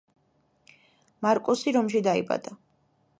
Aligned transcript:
მარკუსი 1.27 1.73
რომში 1.77 2.01
დაიბადა. 2.11 2.57